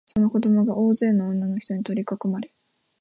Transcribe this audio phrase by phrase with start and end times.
[0.07, 2.51] その子供が大勢の女のひとに取りかこまれ、